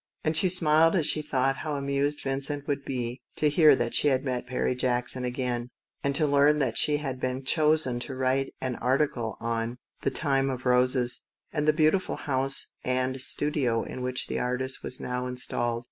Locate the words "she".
0.37-0.49, 1.05-1.21, 3.93-4.07, 6.75-6.97